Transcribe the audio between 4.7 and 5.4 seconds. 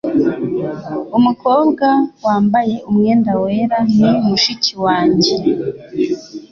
wanjye.